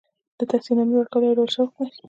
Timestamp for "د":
0.39-0.41